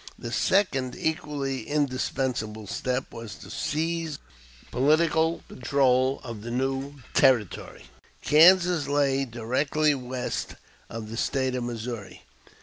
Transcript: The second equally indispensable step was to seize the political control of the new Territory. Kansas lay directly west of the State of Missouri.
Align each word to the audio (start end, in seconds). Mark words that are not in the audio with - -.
The 0.17 0.31
second 0.31 0.95
equally 0.97 1.61
indispensable 1.67 2.65
step 2.65 3.13
was 3.13 3.35
to 3.35 3.51
seize 3.51 4.17
the 4.17 4.25
political 4.71 5.43
control 5.47 6.19
of 6.23 6.41
the 6.41 6.49
new 6.49 7.03
Territory. 7.13 7.83
Kansas 8.23 8.87
lay 8.87 9.25
directly 9.25 9.93
west 9.93 10.55
of 10.89 11.11
the 11.11 11.17
State 11.17 11.53
of 11.53 11.65
Missouri. 11.65 12.23